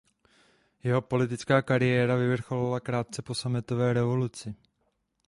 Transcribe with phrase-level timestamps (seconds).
[0.83, 4.55] Jeho politická kariéra vyvrcholila krátce po sametové revoluci.